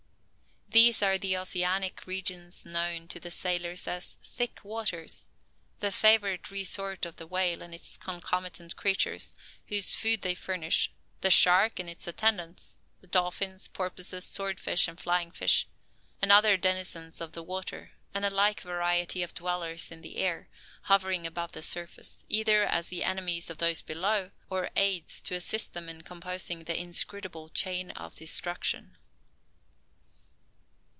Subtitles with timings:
[0.73, 5.27] These are the oceanic regions known to the sailors as "thick waters,"
[5.81, 9.35] the favourite resort of the whale and its concomitant creatures,
[9.67, 14.97] whose food they furnish; the shark, and its attendants; the dolphins, porpoises, sword fish and
[15.01, 15.67] flying fish;
[16.21, 20.47] with other denizens of the water; and a like variety of dwellers in the air,
[20.83, 25.73] hovering above the surface, either as the enemies of those below, or aids to assist
[25.73, 28.95] them in composing the inscrutable "chain of destruction."